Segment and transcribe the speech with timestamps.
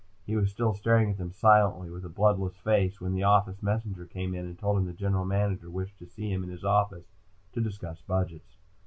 [0.25, 4.07] He was still staring at them silently, with a bloodless face, when the office messenger
[4.07, 7.05] came in and told him the General Manager wished to see him in his office
[7.53, 8.57] to discuss budgets.